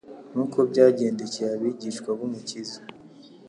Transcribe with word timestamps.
Nk'uko 0.31 0.57
byagendekeye, 0.69 1.51
abigishwa 1.55 2.09
b'Umukiza, 2.17 2.79